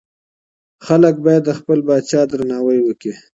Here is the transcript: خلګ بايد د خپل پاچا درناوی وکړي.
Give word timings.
خلګ 0.85 1.15
بايد 1.25 1.43
د 1.45 1.49
خپل 1.59 1.79
پاچا 1.87 2.21
درناوی 2.29 2.79
وکړي. 2.83 3.13